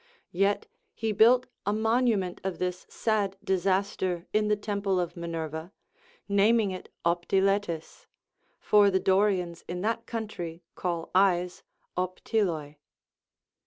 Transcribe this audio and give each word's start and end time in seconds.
Yet 0.31 0.65
he 0.95 1.11
built 1.11 1.45
a 1.63 1.71
monument 1.71 2.41
of 2.43 2.57
this 2.57 2.87
sad 2.89 3.37
disaster 3.43 4.25
in 4.33 4.47
the 4.47 4.55
temple 4.55 4.99
of 4.99 5.15
Minerva, 5.15 5.71
naming 6.27 6.71
it 6.71 6.91
Op 7.05 7.27
tiletis,— 7.27 8.07
for 8.59 8.89
the 8.89 8.99
Dorians 8.99 9.63
in 9.67 9.81
that 9.81 10.07
country 10.07 10.63
call 10.73 11.11
eyes 11.13 11.61
opt'doi. 11.95 12.77